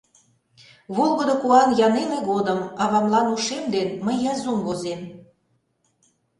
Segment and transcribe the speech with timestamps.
[0.95, 5.01] Волгыдо куан я неле годым Авамлан ушем ден мый язум возем.